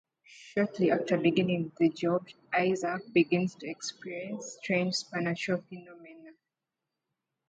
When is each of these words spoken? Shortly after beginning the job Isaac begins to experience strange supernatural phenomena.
Shortly 0.23 0.89
after 0.89 1.15
beginning 1.15 1.73
the 1.77 1.89
job 1.89 2.27
Isaac 2.51 3.13
begins 3.13 3.53
to 3.57 3.69
experience 3.69 4.57
strange 4.59 4.95
supernatural 4.95 5.61
phenomena. 5.69 6.31